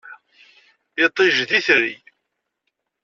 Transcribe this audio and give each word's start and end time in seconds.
Iṭij, 1.05 1.35
d 1.47 1.51
itri. 1.57 1.93